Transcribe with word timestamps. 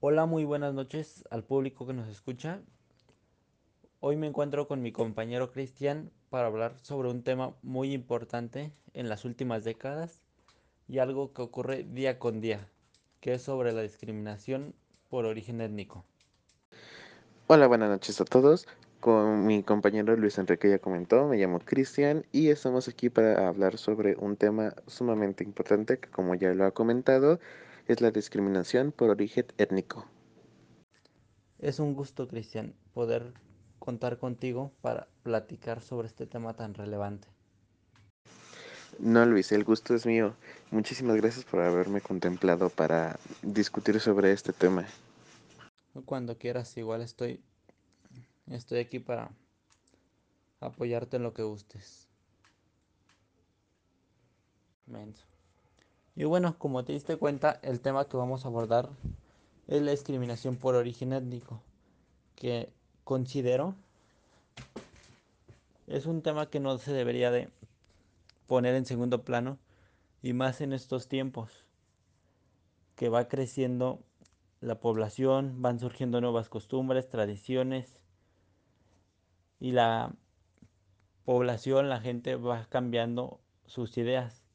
Hola, 0.00 0.26
muy 0.26 0.44
buenas 0.44 0.74
noches 0.74 1.24
al 1.28 1.42
público 1.42 1.84
que 1.84 1.92
nos 1.92 2.08
escucha. 2.08 2.60
Hoy 3.98 4.14
me 4.14 4.28
encuentro 4.28 4.68
con 4.68 4.80
mi 4.80 4.92
compañero 4.92 5.50
Cristian 5.50 6.12
para 6.30 6.46
hablar 6.46 6.78
sobre 6.82 7.10
un 7.10 7.24
tema 7.24 7.56
muy 7.62 7.92
importante 7.92 8.72
en 8.94 9.08
las 9.08 9.24
últimas 9.24 9.64
décadas 9.64 10.22
y 10.86 11.00
algo 11.00 11.32
que 11.32 11.42
ocurre 11.42 11.82
día 11.82 12.20
con 12.20 12.40
día, 12.40 12.68
que 13.20 13.34
es 13.34 13.42
sobre 13.42 13.72
la 13.72 13.82
discriminación 13.82 14.72
por 15.08 15.24
origen 15.24 15.60
étnico. 15.60 16.04
Hola, 17.48 17.66
buenas 17.66 17.90
noches 17.90 18.20
a 18.20 18.24
todos. 18.24 18.68
Con 19.00 19.46
mi 19.46 19.64
compañero 19.64 20.16
Luis 20.16 20.38
Enrique 20.38 20.70
ya 20.70 20.78
comentó, 20.78 21.26
me 21.26 21.38
llamo 21.38 21.58
Cristian 21.58 22.24
y 22.30 22.50
estamos 22.50 22.86
aquí 22.86 23.10
para 23.10 23.48
hablar 23.48 23.78
sobre 23.78 24.14
un 24.14 24.36
tema 24.36 24.74
sumamente 24.86 25.42
importante 25.42 25.98
que 25.98 26.08
como 26.08 26.36
ya 26.36 26.54
lo 26.54 26.66
ha 26.66 26.70
comentado 26.70 27.40
es 27.88 28.00
la 28.00 28.10
discriminación 28.10 28.92
por 28.92 29.10
origen 29.10 29.46
étnico. 29.56 30.06
Es 31.58 31.80
un 31.80 31.94
gusto, 31.94 32.28
Cristian, 32.28 32.74
poder 32.94 33.32
contar 33.78 34.18
contigo 34.18 34.72
para 34.80 35.08
platicar 35.22 35.82
sobre 35.82 36.06
este 36.06 36.26
tema 36.26 36.54
tan 36.54 36.74
relevante. 36.74 37.26
No, 38.98 39.24
Luis, 39.26 39.52
el 39.52 39.64
gusto 39.64 39.94
es 39.94 40.06
mío. 40.06 40.34
Muchísimas 40.70 41.16
gracias 41.16 41.44
por 41.44 41.60
haberme 41.60 42.00
contemplado 42.00 42.68
para 42.68 43.18
discutir 43.42 43.98
sobre 44.00 44.32
este 44.32 44.52
tema. 44.52 44.86
Cuando 46.04 46.36
quieras, 46.36 46.76
igual 46.76 47.02
estoy 47.02 47.40
estoy 48.50 48.78
aquí 48.78 48.98
para 48.98 49.30
apoyarte 50.60 51.16
en 51.16 51.22
lo 51.22 51.34
que 51.34 51.42
gustes. 51.42 52.08
Menso. 54.86 55.26
Y 56.18 56.24
bueno, 56.24 56.58
como 56.58 56.84
te 56.84 56.92
diste 56.92 57.16
cuenta, 57.16 57.60
el 57.62 57.78
tema 57.78 58.08
que 58.08 58.16
vamos 58.16 58.44
a 58.44 58.48
abordar 58.48 58.88
es 59.68 59.80
la 59.82 59.92
discriminación 59.92 60.56
por 60.56 60.74
origen 60.74 61.12
étnico, 61.12 61.62
que 62.34 62.72
considero 63.04 63.76
es 65.86 66.06
un 66.06 66.22
tema 66.22 66.50
que 66.50 66.58
no 66.58 66.76
se 66.78 66.92
debería 66.92 67.30
de 67.30 67.50
poner 68.48 68.74
en 68.74 68.84
segundo 68.84 69.22
plano 69.22 69.58
y 70.20 70.32
más 70.32 70.60
en 70.60 70.72
estos 70.72 71.06
tiempos 71.06 71.64
que 72.96 73.08
va 73.08 73.28
creciendo 73.28 74.00
la 74.60 74.80
población, 74.80 75.62
van 75.62 75.78
surgiendo 75.78 76.20
nuevas 76.20 76.48
costumbres, 76.48 77.08
tradiciones 77.08 77.96
y 79.60 79.70
la 79.70 80.12
población, 81.24 81.88
la 81.88 82.00
gente 82.00 82.34
va 82.34 82.66
cambiando 82.68 83.38
sus 83.66 83.96
ideas. 83.98 84.47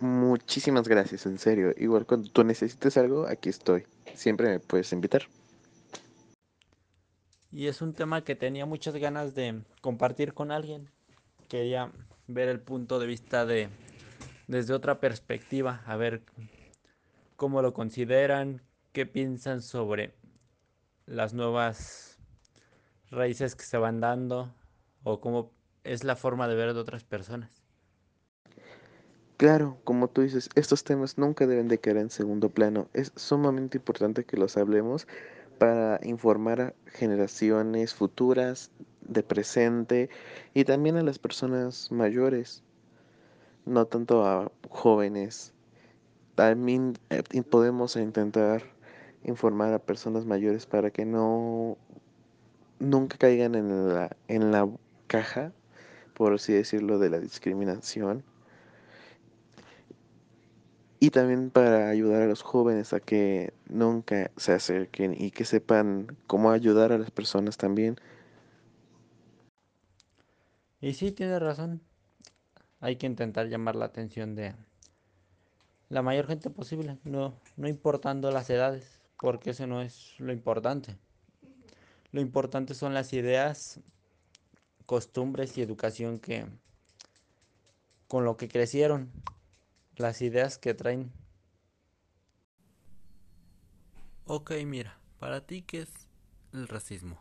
Muchísimas 0.00 0.88
gracias, 0.88 1.26
en 1.26 1.38
serio. 1.38 1.72
Igual 1.76 2.06
cuando 2.06 2.30
tú 2.30 2.44
necesites 2.44 2.96
algo, 2.96 3.26
aquí 3.26 3.48
estoy. 3.48 3.84
Siempre 4.14 4.48
me 4.48 4.60
puedes 4.60 4.92
invitar. 4.92 5.22
Y 7.50 7.68
es 7.68 7.80
un 7.82 7.94
tema 7.94 8.24
que 8.24 8.34
tenía 8.34 8.66
muchas 8.66 8.96
ganas 8.96 9.34
de 9.34 9.62
compartir 9.80 10.34
con 10.34 10.50
alguien. 10.50 10.90
Quería 11.48 11.92
ver 12.26 12.48
el 12.48 12.60
punto 12.60 12.98
de 12.98 13.06
vista 13.06 13.46
de 13.46 13.68
desde 14.46 14.74
otra 14.74 15.00
perspectiva, 15.00 15.82
a 15.86 15.96
ver 15.96 16.22
cómo 17.36 17.62
lo 17.62 17.72
consideran, 17.72 18.62
qué 18.92 19.06
piensan 19.06 19.62
sobre 19.62 20.14
las 21.06 21.34
nuevas 21.34 22.18
raíces 23.10 23.54
que 23.54 23.64
se 23.64 23.78
van 23.78 24.00
dando 24.00 24.54
o 25.02 25.20
cómo 25.20 25.52
es 25.84 26.04
la 26.04 26.16
forma 26.16 26.48
de 26.48 26.54
ver 26.54 26.74
de 26.74 26.80
otras 26.80 27.04
personas. 27.04 27.63
Claro, 29.44 29.76
como 29.84 30.08
tú 30.08 30.22
dices, 30.22 30.48
estos 30.54 30.84
temas 30.84 31.18
nunca 31.18 31.46
deben 31.46 31.68
de 31.68 31.78
quedar 31.78 31.98
en 31.98 32.08
segundo 32.08 32.48
plano. 32.48 32.88
Es 32.94 33.12
sumamente 33.14 33.76
importante 33.76 34.24
que 34.24 34.38
los 34.38 34.56
hablemos 34.56 35.06
para 35.58 36.00
informar 36.02 36.62
a 36.62 36.74
generaciones 36.86 37.92
futuras, 37.92 38.70
de 39.02 39.22
presente 39.22 40.08
y 40.54 40.64
también 40.64 40.96
a 40.96 41.02
las 41.02 41.18
personas 41.18 41.92
mayores, 41.92 42.62
no 43.66 43.84
tanto 43.84 44.24
a 44.24 44.50
jóvenes. 44.70 45.52
También 46.36 46.94
eh, 47.10 47.42
podemos 47.42 47.96
intentar 47.96 48.62
informar 49.24 49.74
a 49.74 49.78
personas 49.78 50.24
mayores 50.24 50.64
para 50.64 50.90
que 50.90 51.04
no 51.04 51.76
nunca 52.78 53.18
caigan 53.18 53.56
en 53.56 53.92
la, 53.92 54.16
en 54.26 54.52
la 54.52 54.66
caja, 55.06 55.52
por 56.14 56.32
así 56.32 56.54
decirlo, 56.54 56.98
de 56.98 57.10
la 57.10 57.20
discriminación 57.20 58.24
y 61.04 61.10
también 61.10 61.50
para 61.50 61.90
ayudar 61.90 62.22
a 62.22 62.26
los 62.26 62.40
jóvenes 62.40 62.94
a 62.94 63.00
que 63.00 63.52
nunca 63.68 64.30
se 64.38 64.54
acerquen 64.54 65.14
y 65.14 65.32
que 65.32 65.44
sepan 65.44 66.16
cómo 66.26 66.50
ayudar 66.50 66.92
a 66.92 66.98
las 66.98 67.10
personas 67.10 67.58
también. 67.58 67.96
Y 70.80 70.94
sí, 70.94 71.12
tiene 71.12 71.38
razón. 71.38 71.82
Hay 72.80 72.96
que 72.96 73.06
intentar 73.06 73.48
llamar 73.48 73.76
la 73.76 73.84
atención 73.84 74.34
de 74.34 74.54
la 75.90 76.00
mayor 76.00 76.26
gente 76.26 76.48
posible, 76.48 76.96
no, 77.04 77.38
no 77.58 77.68
importando 77.68 78.30
las 78.30 78.48
edades, 78.48 78.98
porque 79.20 79.50
eso 79.50 79.66
no 79.66 79.82
es 79.82 80.14
lo 80.16 80.32
importante. 80.32 80.96
Lo 82.12 82.22
importante 82.22 82.72
son 82.72 82.94
las 82.94 83.12
ideas, 83.12 83.78
costumbres 84.86 85.58
y 85.58 85.60
educación 85.60 86.18
que 86.18 86.46
con 88.08 88.24
lo 88.24 88.38
que 88.38 88.48
crecieron 88.48 89.12
las 89.96 90.22
ideas 90.22 90.58
que 90.58 90.74
traen. 90.74 91.12
Ok, 94.26 94.52
mira, 94.66 94.98
para 95.18 95.40
ti, 95.42 95.62
¿qué 95.62 95.82
es 95.82 95.90
el 96.52 96.68
racismo? 96.68 97.18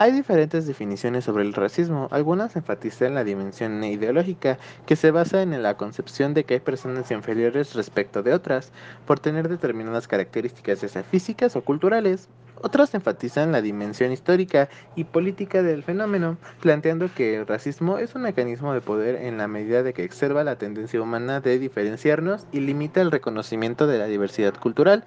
Hay 0.00 0.12
diferentes 0.12 0.64
definiciones 0.66 1.24
sobre 1.24 1.42
el 1.42 1.52
racismo. 1.52 2.06
Algunas 2.12 2.54
enfatizan 2.54 3.14
la 3.14 3.24
dimensión 3.24 3.82
ideológica, 3.82 4.56
que 4.86 4.94
se 4.94 5.10
basa 5.10 5.42
en 5.42 5.60
la 5.60 5.76
concepción 5.76 6.34
de 6.34 6.44
que 6.44 6.54
hay 6.54 6.60
personas 6.60 7.10
inferiores 7.10 7.74
respecto 7.74 8.22
de 8.22 8.32
otras, 8.32 8.70
por 9.06 9.18
tener 9.18 9.48
determinadas 9.48 10.06
características, 10.06 10.82
ya 10.82 11.02
físicas 11.02 11.56
o 11.56 11.62
culturales. 11.62 12.28
Otros 12.60 12.92
enfatizan 12.94 13.52
la 13.52 13.62
dimensión 13.62 14.10
histórica 14.10 14.68
y 14.96 15.04
política 15.04 15.62
del 15.62 15.84
fenómeno, 15.84 16.38
planteando 16.60 17.12
que 17.14 17.36
el 17.36 17.46
racismo 17.46 17.98
es 17.98 18.14
un 18.14 18.22
mecanismo 18.22 18.74
de 18.74 18.80
poder 18.80 19.14
en 19.16 19.38
la 19.38 19.46
medida 19.46 19.82
de 19.82 19.92
que 19.92 20.04
observa 20.04 20.42
la 20.42 20.56
tendencia 20.56 21.00
humana 21.00 21.40
de 21.40 21.58
diferenciarnos 21.58 22.46
y 22.50 22.60
limita 22.60 23.00
el 23.00 23.12
reconocimiento 23.12 23.86
de 23.86 23.98
la 23.98 24.06
diversidad 24.06 24.54
cultural, 24.58 25.04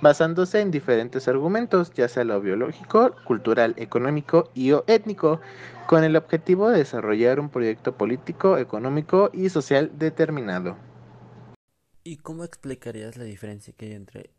basándose 0.00 0.60
en 0.60 0.70
diferentes 0.70 1.28
argumentos, 1.28 1.92
ya 1.92 2.08
sea 2.08 2.24
lo 2.24 2.40
biológico, 2.40 3.14
cultural, 3.24 3.74
económico 3.76 4.50
y 4.54 4.72
o 4.72 4.84
étnico, 4.86 5.40
con 5.86 6.04
el 6.04 6.16
objetivo 6.16 6.70
de 6.70 6.78
desarrollar 6.78 7.38
un 7.38 7.50
proyecto 7.50 7.96
político, 7.96 8.56
económico 8.56 9.30
y 9.32 9.50
social 9.50 9.92
determinado. 9.98 10.76
¿Y 12.02 12.16
cómo 12.18 12.44
explicarías 12.44 13.16
la 13.16 13.24
diferencia 13.24 13.72
que 13.76 13.86
hay 13.86 13.92
entre 13.92 14.30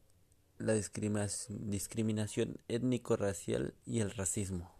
la 0.57 0.73
discriminación 0.73 2.57
étnico-racial 2.67 3.73
y 3.85 3.99
el 3.99 4.11
racismo. 4.11 4.75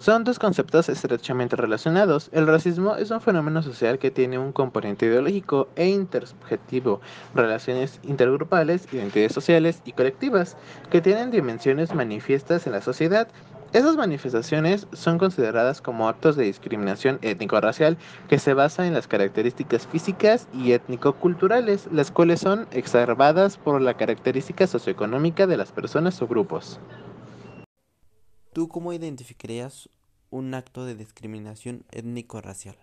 Son 0.00 0.24
dos 0.24 0.38
conceptos 0.38 0.88
estrechamente 0.88 1.56
relacionados. 1.56 2.30
El 2.32 2.46
racismo 2.46 2.96
es 2.96 3.10
un 3.10 3.20
fenómeno 3.20 3.62
social 3.62 3.98
que 3.98 4.10
tiene 4.10 4.38
un 4.38 4.50
componente 4.50 5.04
ideológico 5.04 5.68
e 5.76 5.88
intersubjetivo, 5.88 7.02
relaciones 7.34 8.00
intergrupales, 8.02 8.90
identidades 8.94 9.32
sociales 9.32 9.82
y 9.84 9.92
colectivas, 9.92 10.56
que 10.90 11.02
tienen 11.02 11.30
dimensiones 11.30 11.94
manifiestas 11.94 12.66
en 12.66 12.72
la 12.72 12.80
sociedad 12.80 13.28
esas 13.72 13.96
manifestaciones 13.96 14.88
son 14.92 15.18
consideradas 15.18 15.80
como 15.80 16.08
actos 16.08 16.34
de 16.34 16.44
discriminación 16.44 17.20
étnico-racial 17.22 17.98
que 18.28 18.40
se 18.40 18.52
basa 18.52 18.86
en 18.86 18.94
las 18.94 19.06
características 19.06 19.86
físicas 19.86 20.48
y 20.52 20.72
étnico-culturales, 20.72 21.88
las 21.92 22.10
cuales 22.10 22.40
son 22.40 22.66
exacerbadas 22.72 23.58
por 23.58 23.80
la 23.80 23.96
característica 23.96 24.66
socioeconómica 24.66 25.46
de 25.46 25.56
las 25.56 25.70
personas 25.70 26.20
o 26.20 26.26
grupos. 26.26 26.80
¿Tú 28.52 28.68
cómo 28.68 28.92
identificarías 28.92 29.88
un 30.30 30.54
acto 30.54 30.84
de 30.84 30.96
discriminación 30.96 31.84
étnico-racial? 31.92 32.76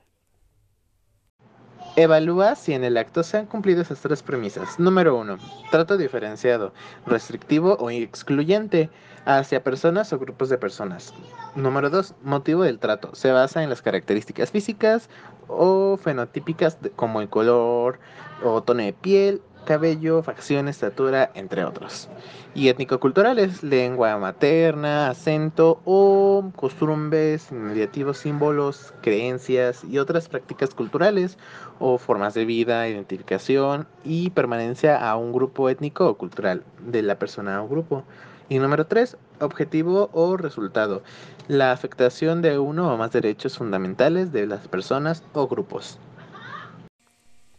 Evalúa 2.00 2.54
si 2.54 2.74
en 2.74 2.84
el 2.84 2.96
acto 2.96 3.24
se 3.24 3.38
han 3.38 3.48
cumplido 3.48 3.82
esas 3.82 4.00
tres 4.02 4.22
premisas. 4.22 4.80
Número 4.80 5.18
1. 5.18 5.40
Trato 5.72 5.98
diferenciado, 5.98 6.72
restrictivo 7.08 7.74
o 7.80 7.90
excluyente 7.90 8.92
hacia 9.26 9.64
personas 9.64 10.14
o 10.14 10.20
grupos 10.20 10.50
de 10.50 10.60
personas. 10.60 11.12
Número 11.56 11.90
2. 11.90 12.14
Motivo 12.22 12.62
del 12.62 12.78
trato. 12.78 13.16
Se 13.16 13.32
basa 13.32 13.64
en 13.64 13.72
las 13.72 13.82
características 13.82 14.52
físicas 14.52 15.10
o 15.48 15.98
fenotípicas 15.98 16.78
como 16.96 17.20
el 17.20 17.30
color 17.30 18.00
o 18.44 18.62
tono 18.62 18.84
de 18.84 18.94
piel 18.94 19.42
cabello, 19.68 20.24
facción, 20.24 20.70
estatura, 20.70 21.30
entre 21.36 21.66
otros. 21.66 22.10
Y 22.56 22.70
étnico-culturales, 22.70 23.62
lengua 23.62 24.18
materna, 24.18 25.10
acento 25.10 25.82
o 25.84 26.52
costumbres, 26.56 27.52
inmediativos, 27.52 28.20
símbolos, 28.20 28.94
creencias 29.02 29.84
y 29.84 30.00
otras 30.00 30.30
prácticas 30.30 30.74
culturales 30.74 31.38
o 31.80 31.98
formas 31.98 32.34
de 32.34 32.46
vida, 32.46 32.88
identificación 32.88 33.86
y 34.06 34.30
permanencia 34.30 34.98
a 34.98 35.18
un 35.18 35.34
grupo 35.34 35.70
étnico 35.70 36.08
o 36.08 36.18
cultural 36.18 36.64
de 36.80 37.04
la 37.04 37.20
persona 37.20 37.62
o 37.62 37.68
grupo. 37.68 38.06
Y 38.50 38.60
número 38.60 38.88
3, 38.88 39.18
objetivo 39.42 40.10
o 40.14 40.38
resultado. 40.38 41.04
La 41.50 41.74
afectación 41.74 42.42
de 42.42 42.58
uno 42.58 42.94
o 42.94 42.98
más 42.98 43.12
derechos 43.12 43.58
fundamentales 43.58 44.32
de 44.32 44.48
las 44.48 44.70
personas 44.70 45.24
o 45.34 45.50
grupos. 45.50 46.00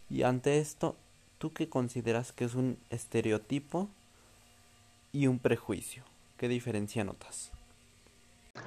Y 0.09 0.23
ante 0.23 0.59
esto, 0.59 0.97
¿tú 1.39 1.53
qué 1.53 1.69
consideras 1.69 2.33
que 2.33 2.45
es 2.45 2.55
un 2.55 2.79
estereotipo 2.91 3.89
y 5.13 5.27
un 5.27 5.39
prejuicio? 5.39 6.03
¿Qué 6.37 6.49
diferencia 6.49 7.05
notas? 7.05 7.51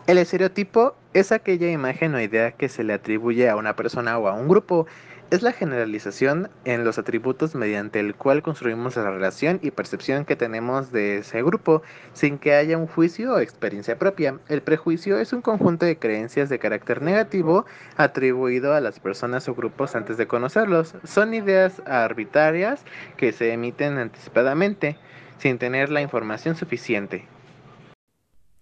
El 0.08 0.18
estereotipo 0.18 0.96
es 1.14 1.32
aquella 1.32 1.70
imagen 1.70 2.16
o 2.16 2.22
idea 2.22 2.54
que 2.54 2.70
se 2.70 2.84
le 2.84 2.94
atribuye 2.94 3.50
a 3.50 3.56
una 3.56 3.76
persona 3.76 4.18
o 4.18 4.28
a 4.28 4.34
un 4.34 4.48
grupo 4.48 4.88
es 5.32 5.42
la 5.42 5.54
generalización 5.54 6.50
en 6.66 6.84
los 6.84 6.98
atributos 6.98 7.56
mediante 7.56 8.02
el 8.02 8.16
cual 8.16 8.44
construimos 8.44 8.98
la 8.98 9.10
relación 9.10 9.60
y 9.64 9.72
percepción 9.72 10.26
que 10.26 10.36
tenemos 10.36 10.92
de 10.92 11.20
ese 11.20 11.42
grupo, 11.42 11.84
sin 12.12 12.38
que 12.38 12.54
haya 12.54 12.78
un 12.78 12.86
juicio 12.86 13.34
o 13.34 13.40
experiencia 13.40 13.98
propia. 13.98 14.40
El 14.50 14.62
prejuicio 14.62 15.18
es 15.18 15.32
un 15.32 15.42
conjunto 15.42 15.86
de 15.86 15.98
creencias 15.98 16.50
de 16.50 16.60
carácter 16.60 17.02
negativo 17.02 17.66
atribuido 17.96 18.74
a 18.74 18.82
las 18.82 19.00
personas 19.00 19.48
o 19.48 19.56
grupos 19.56 19.96
antes 19.96 20.18
de 20.18 20.28
conocerlos. 20.28 20.96
Son 21.06 21.34
ideas 21.34 21.82
arbitrarias 21.86 22.84
que 23.16 23.32
se 23.32 23.54
emiten 23.54 24.00
anticipadamente, 24.00 24.98
sin 25.38 25.58
tener 25.58 25.92
la 25.92 26.02
información 26.02 26.58
suficiente. 26.58 27.26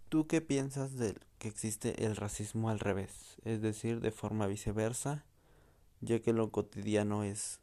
¿Tú 0.07 0.27
qué 0.27 0.39
piensas 0.39 1.00
de 1.00 1.15
que 1.39 1.48
existe 1.48 2.06
el 2.06 2.15
racismo 2.15 2.69
al 2.69 2.80
revés, 2.80 3.38
es 3.44 3.60
decir, 3.63 4.01
de 4.01 4.12
forma 4.12 4.45
viceversa? 4.45 5.25
Ya 6.01 6.19
que 6.19 6.34
lo 6.34 6.51
cotidiano 6.51 7.24
es 7.24 7.60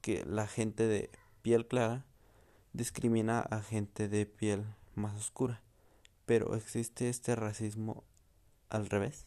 que 0.00 0.24
la 0.26 0.46
gente 0.46 0.86
de 0.86 1.10
piel 1.42 1.66
clara 1.66 2.04
discrimina 2.72 3.40
a 3.40 3.60
gente 3.60 4.08
de 4.08 4.26
piel 4.26 4.64
más 4.94 5.16
oscura. 5.16 5.62
Pero 6.26 6.54
existe 6.54 7.08
este 7.08 7.34
racismo 7.34 8.04
al 8.68 8.86
revés. 8.86 9.26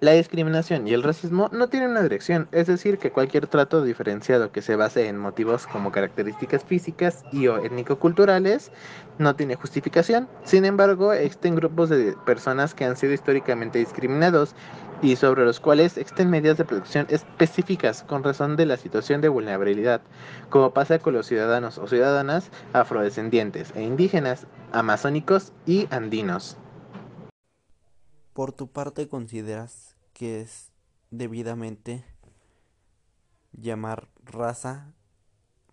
La 0.00 0.12
discriminación 0.12 0.88
y 0.88 0.94
el 0.94 1.02
racismo 1.02 1.50
no 1.52 1.68
tienen 1.68 1.90
una 1.90 2.02
dirección, 2.02 2.48
es 2.52 2.68
decir, 2.68 2.96
que 2.96 3.12
cualquier 3.12 3.46
trato 3.48 3.84
diferenciado 3.84 4.50
que 4.50 4.62
se 4.62 4.74
base 4.74 5.08
en 5.08 5.18
motivos 5.18 5.66
como 5.66 5.92
características 5.92 6.64
físicas 6.64 7.22
y 7.32 7.48
o 7.48 7.62
étnico-culturales 7.62 8.72
no 9.18 9.36
tiene 9.36 9.56
justificación. 9.56 10.26
Sin 10.42 10.64
embargo, 10.64 11.12
existen 11.12 11.54
grupos 11.54 11.90
de 11.90 12.16
personas 12.24 12.72
que 12.72 12.86
han 12.86 12.96
sido 12.96 13.12
históricamente 13.12 13.78
discriminados 13.78 14.54
y 15.02 15.16
sobre 15.16 15.44
los 15.44 15.60
cuales 15.60 15.96
existen 15.96 16.30
medidas 16.30 16.58
de 16.58 16.64
protección 16.64 17.06
específicas 17.08 18.02
con 18.02 18.22
razón 18.22 18.56
de 18.56 18.66
la 18.66 18.76
situación 18.76 19.20
de 19.20 19.28
vulnerabilidad, 19.28 20.02
como 20.50 20.72
pasa 20.72 20.98
con 20.98 21.14
los 21.14 21.26
ciudadanos 21.26 21.78
o 21.78 21.86
ciudadanas 21.86 22.50
afrodescendientes 22.72 23.72
e 23.74 23.82
indígenas, 23.82 24.46
amazónicos 24.72 25.52
y 25.66 25.88
andinos. 25.90 26.56
Por 28.32 28.52
tu 28.52 28.68
parte, 28.68 29.08
¿consideras 29.08 29.96
que 30.12 30.40
es 30.40 30.70
debidamente 31.10 32.04
llamar 33.52 34.08
raza 34.24 34.92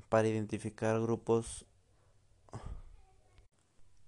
para 0.09 0.27
identificar 0.27 0.99
grupos 0.99 1.65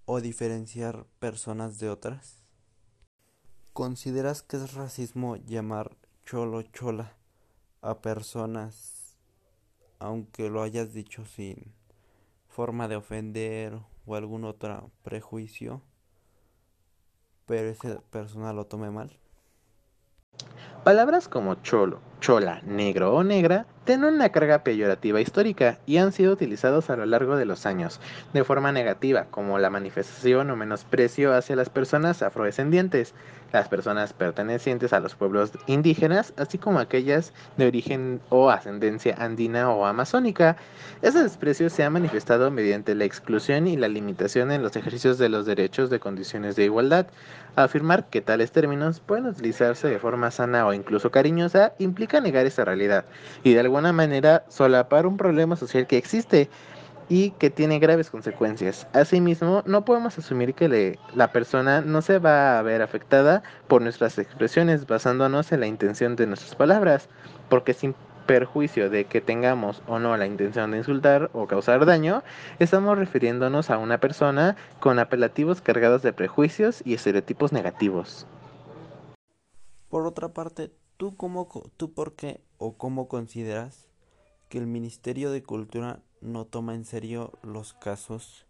o 0.06 0.20
diferenciar 0.20 1.06
personas 1.18 1.78
de 1.78 1.90
otras? 1.90 2.39
¿Consideras 3.72 4.42
que 4.42 4.56
es 4.56 4.74
racismo 4.74 5.36
llamar 5.36 5.96
cholo 6.24 6.60
chola 6.62 7.16
a 7.82 8.00
personas 8.00 9.16
aunque 10.00 10.50
lo 10.50 10.62
hayas 10.62 10.92
dicho 10.92 11.24
sin 11.24 11.72
forma 12.48 12.88
de 12.88 12.96
ofender 12.96 13.78
o 14.06 14.16
algún 14.16 14.44
otro 14.44 14.90
prejuicio, 15.02 15.82
pero 17.46 17.68
esa 17.68 18.00
persona 18.10 18.52
lo 18.52 18.66
tome 18.66 18.90
mal? 18.90 19.16
Palabras 20.84 21.28
como 21.28 21.56
cholo, 21.56 22.00
chola, 22.20 22.62
negro 22.64 23.14
o 23.14 23.22
negra 23.22 23.66
tienen 23.84 24.14
una 24.14 24.28
carga 24.28 24.62
peyorativa 24.62 25.20
histórica 25.20 25.78
y 25.84 25.96
han 25.96 26.12
sido 26.12 26.32
utilizados 26.32 26.90
a 26.90 26.96
lo 26.96 27.04
largo 27.06 27.36
de 27.36 27.44
los 27.44 27.66
años 27.66 28.00
de 28.32 28.44
forma 28.44 28.72
negativa, 28.72 29.26
como 29.30 29.58
la 29.58 29.68
manifestación 29.68 30.48
o 30.50 30.56
menosprecio 30.56 31.34
hacia 31.34 31.56
las 31.56 31.70
personas 31.70 32.22
afrodescendientes, 32.22 33.14
las 33.52 33.68
personas 33.68 34.12
pertenecientes 34.12 34.92
a 34.92 35.00
los 35.00 35.16
pueblos 35.16 35.50
indígenas, 35.66 36.32
así 36.36 36.56
como 36.56 36.78
aquellas 36.78 37.32
de 37.56 37.66
origen 37.66 38.20
o 38.28 38.50
ascendencia 38.50 39.16
andina 39.18 39.70
o 39.70 39.86
amazónica. 39.86 40.56
Ese 41.02 41.22
desprecio 41.22 41.68
se 41.68 41.82
ha 41.82 41.90
manifestado 41.90 42.50
mediante 42.50 42.94
la 42.94 43.06
exclusión 43.06 43.66
y 43.66 43.76
la 43.76 43.88
limitación 43.88 44.52
en 44.52 44.62
los 44.62 44.76
ejercicios 44.76 45.18
de 45.18 45.30
los 45.30 45.46
derechos 45.46 45.90
de 45.90 45.98
condiciones 45.98 46.54
de 46.54 46.64
igualdad. 46.64 47.06
Afirmar 47.56 48.08
que 48.08 48.20
tales 48.20 48.52
términos 48.52 49.00
pueden 49.00 49.26
utilizarse 49.26 49.88
de 49.88 49.98
forma 49.98 50.30
sana 50.30 50.64
o 50.66 50.69
incluso 50.72 51.10
cariñosa 51.10 51.74
implica 51.78 52.20
negar 52.20 52.46
esa 52.46 52.64
realidad 52.64 53.04
y 53.42 53.54
de 53.54 53.60
alguna 53.60 53.92
manera 53.92 54.44
solapar 54.48 55.06
un 55.06 55.16
problema 55.16 55.56
social 55.56 55.86
que 55.86 55.96
existe 55.96 56.48
y 57.10 57.32
que 57.32 57.50
tiene 57.50 57.80
graves 57.80 58.08
consecuencias. 58.08 58.86
Asimismo, 58.92 59.62
no 59.66 59.84
podemos 59.84 60.16
asumir 60.16 60.54
que 60.54 60.96
la 61.14 61.32
persona 61.32 61.80
no 61.80 62.02
se 62.02 62.20
va 62.20 62.58
a 62.58 62.62
ver 62.62 62.82
afectada 62.82 63.42
por 63.66 63.82
nuestras 63.82 64.16
expresiones 64.18 64.86
basándonos 64.86 65.50
en 65.50 65.60
la 65.60 65.66
intención 65.66 66.14
de 66.14 66.28
nuestras 66.28 66.54
palabras, 66.54 67.08
porque 67.48 67.74
sin 67.74 67.96
perjuicio 68.26 68.90
de 68.90 69.06
que 69.06 69.20
tengamos 69.20 69.82
o 69.88 69.98
no 69.98 70.16
la 70.16 70.26
intención 70.26 70.70
de 70.70 70.78
insultar 70.78 71.30
o 71.32 71.48
causar 71.48 71.84
daño, 71.84 72.22
estamos 72.60 72.96
refiriéndonos 72.96 73.70
a 73.70 73.78
una 73.78 73.98
persona 73.98 74.54
con 74.78 75.00
apelativos 75.00 75.60
cargados 75.60 76.02
de 76.02 76.12
prejuicios 76.12 76.80
y 76.84 76.94
estereotipos 76.94 77.52
negativos. 77.52 78.24
Por 79.90 80.06
otra 80.06 80.32
parte, 80.32 80.72
¿tú, 80.96 81.16
cómo, 81.16 81.48
tú 81.76 81.92
por 81.92 82.14
qué 82.14 82.40
o 82.58 82.78
cómo 82.78 83.08
consideras 83.08 83.88
que 84.48 84.58
el 84.58 84.68
Ministerio 84.68 85.32
de 85.32 85.42
Cultura 85.42 86.00
no 86.20 86.46
toma 86.46 86.76
en 86.76 86.84
serio 86.84 87.32
los 87.42 87.74
casos 87.74 88.46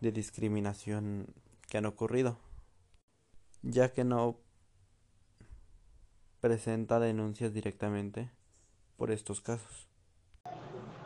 de 0.00 0.12
discriminación 0.12 1.28
que 1.70 1.78
han 1.78 1.86
ocurrido, 1.86 2.38
ya 3.62 3.94
que 3.94 4.04
no 4.04 4.36
presenta 6.40 7.00
denuncias 7.00 7.54
directamente 7.54 8.30
por 8.98 9.10
estos 9.10 9.40
casos. 9.40 9.85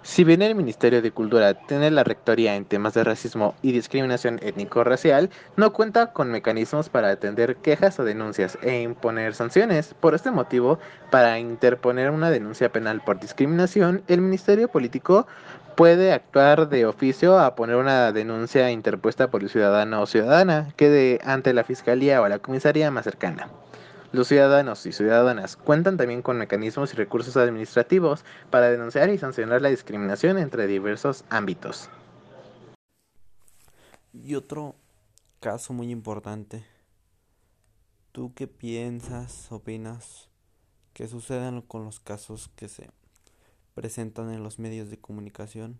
Si 0.03 0.25
bien 0.25 0.41
el 0.41 0.55
Ministerio 0.55 1.03
de 1.03 1.11
Cultura 1.11 1.53
tiene 1.53 1.91
la 1.91 2.05
rectoría 2.05 2.57
en 2.57 2.65
temas 2.65 2.95
de 2.95 3.05
racismo 3.05 3.55
y 3.61 3.73
discriminación 3.73 4.41
étnico-racial, 4.43 5.29
no 5.57 5.75
cuenta 5.75 6.15
con 6.15 6.31
mecanismos 6.31 6.89
para 6.89 7.11
atender 7.11 7.57
quejas 7.57 8.01
o 8.01 8.05
denuncias 8.05 8.57
e 8.63 8.81
imponer 8.81 9.35
sanciones. 9.35 9.93
Por 9.93 10.15
este 10.15 10.31
motivo, 10.31 10.79
para 11.11 11.39
interponer 11.39 12.11
una 12.11 12.31
denuncia 12.31 12.73
penal 12.73 13.03
por 13.05 13.21
discriminación, 13.21 14.03
el 14.09 14.23
Ministerio 14.23 14.69
Político 14.69 15.27
puede 15.77 16.15
actuar 16.15 16.71
de 16.71 16.87
oficio 16.87 17.39
a 17.39 17.55
poner 17.55 17.77
una 17.77 18.11
denuncia 18.11 18.71
interpuesta 18.71 19.31
por 19.31 19.43
el 19.43 19.51
ciudadano 19.51 20.01
o 20.01 20.07
ciudadana 20.07 20.73
quede 20.77 21.21
ante 21.25 21.53
la 21.53 21.65
Fiscalía 21.65 22.23
o 22.23 22.29
la 22.29 22.39
comisaría 22.39 22.91
más 22.91 23.05
cercana. 23.05 23.49
Los 24.13 24.27
ciudadanos 24.27 24.87
y 24.87 24.93
ciudadanas 24.93 25.57
cuentan 25.57 25.97
también 25.97 26.21
con 26.21 26.37
mecanismos 26.37 26.93
y 26.93 26.97
recursos 26.97 27.37
administrativos 27.37 28.25
para 28.51 28.69
denunciar 28.69 29.09
y 29.11 29.19
sancionar 29.19 29.63
la 29.63 29.69
discriminación 29.69 30.37
entre 30.37 30.67
diversos 30.67 31.25
ámbitos. 31.31 31.89
Y 34.13 34.35
otro 34.35 34.75
caso 35.39 35.73
muy 35.73 35.93
importante. 35.93 36.65
¿Tú 38.11 38.35
qué 38.35 38.49
piensas, 38.49 39.53
opinas 39.53 40.29
que 40.93 41.07
sucedan 41.07 41.63
con 41.63 41.85
los 41.85 42.01
casos 42.01 42.51
que 42.57 42.69
se 42.69 42.91
presentan 43.75 44.33
en 44.33 44.43
los 44.43 44.59
medios 44.59 44.91
de 44.91 44.99
comunicación, 44.99 45.79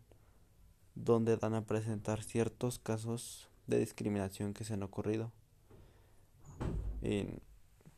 donde 0.95 1.37
dan 1.37 1.55
a 1.55 1.63
presentar 1.63 2.23
ciertos 2.23 2.79
casos 2.79 3.49
de 3.67 3.81
discriminación 3.81 4.55
que 4.55 4.63
se 4.63 4.75
han 4.75 4.85
ocurrido 4.85 5.33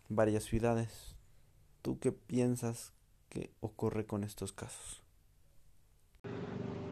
varias 0.08 0.44
ciudades. 0.44 1.16
¿Tú 1.82 1.98
qué 1.98 2.12
piensas 2.12 2.92
que 3.28 3.50
ocurre 3.60 4.06
con 4.06 4.24
estos 4.24 4.52
casos? 4.52 5.02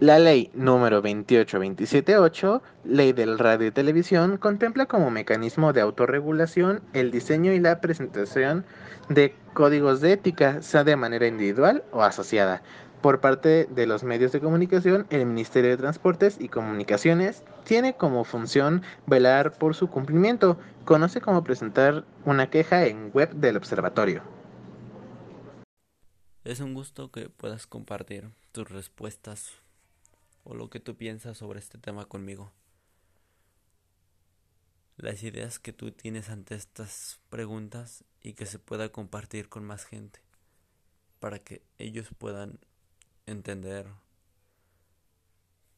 La 0.00 0.18
ley 0.18 0.50
número 0.54 1.02
28278, 1.02 2.62
Ley 2.84 3.12
del 3.12 3.38
Radio 3.38 3.66
y 3.66 3.70
Televisión, 3.70 4.38
contempla 4.38 4.86
como 4.86 5.10
mecanismo 5.10 5.74
de 5.74 5.82
autorregulación 5.82 6.80
el 6.94 7.10
diseño 7.10 7.52
y 7.52 7.60
la 7.60 7.82
presentación 7.82 8.64
de 9.10 9.34
códigos 9.52 10.00
de 10.00 10.12
ética, 10.12 10.62
sea 10.62 10.84
de 10.84 10.96
manera 10.96 11.26
individual 11.26 11.84
o 11.92 12.02
asociada, 12.02 12.62
Por 13.02 13.22
parte 13.22 13.64
de 13.64 13.86
los 13.86 14.04
medios 14.04 14.30
de 14.30 14.40
comunicación, 14.40 15.06
el 15.08 15.24
Ministerio 15.24 15.70
de 15.70 15.78
Transportes 15.78 16.36
y 16.38 16.50
Comunicaciones 16.50 17.42
tiene 17.64 17.96
como 17.96 18.24
función 18.24 18.82
velar 19.06 19.56
por 19.56 19.74
su 19.74 19.88
cumplimiento. 19.88 20.58
Conoce 20.84 21.22
cómo 21.22 21.42
presentar 21.42 22.04
una 22.26 22.50
queja 22.50 22.84
en 22.84 23.10
web 23.14 23.32
del 23.32 23.56
observatorio. 23.56 24.22
Es 26.44 26.60
un 26.60 26.74
gusto 26.74 27.10
que 27.10 27.30
puedas 27.30 27.66
compartir 27.66 28.32
tus 28.52 28.68
respuestas 28.68 29.52
o 30.44 30.54
lo 30.54 30.68
que 30.68 30.80
tú 30.80 30.94
piensas 30.94 31.38
sobre 31.38 31.58
este 31.58 31.78
tema 31.78 32.04
conmigo. 32.04 32.52
Las 34.98 35.22
ideas 35.22 35.58
que 35.58 35.72
tú 35.72 35.90
tienes 35.90 36.28
ante 36.28 36.54
estas 36.54 37.18
preguntas 37.30 38.04
y 38.20 38.34
que 38.34 38.44
se 38.44 38.58
pueda 38.58 38.90
compartir 38.90 39.48
con 39.48 39.64
más 39.64 39.86
gente 39.86 40.20
para 41.18 41.38
que 41.38 41.62
ellos 41.78 42.08
puedan 42.18 42.58
entender 43.30 43.86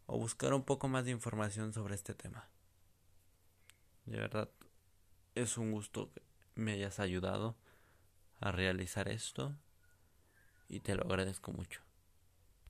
o 0.07 0.19
buscar 0.19 0.55
un 0.55 0.65
poco 0.65 0.89
más 0.89 1.05
de 1.05 1.11
información 1.11 1.73
sobre 1.73 1.95
este 1.95 2.15
tema. 2.15 2.49
De 4.05 4.19
verdad, 4.19 4.51
es 5.35 5.57
un 5.57 5.73
gusto 5.73 6.13
que 6.13 6.23
me 6.55 6.73
hayas 6.73 7.01
ayudado 7.01 7.57
a 8.41 8.53
realizar 8.53 9.09
esto 9.09 9.55
y 10.69 10.81
te 10.81 10.95
lo 10.95 11.05
agradezco 11.05 11.53
mucho. 11.53 11.81